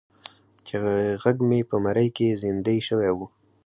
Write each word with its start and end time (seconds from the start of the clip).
چې 0.65 0.75
غږ 1.21 1.37
مې 1.49 1.59
په 1.69 1.75
مرۍ 1.83 2.09
کې 2.15 2.39
زیندۍ 2.41 2.79
شوی 2.87 3.11
و. 3.17 3.19